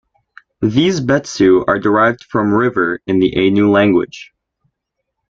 These 0.63 0.99
"betsu" 0.99 1.63
are 1.67 1.77
derived 1.77 2.23
from 2.23 2.55
"river" 2.55 3.01
in 3.05 3.19
the 3.19 3.37
Ainu 3.37 3.69
language. 3.69 4.31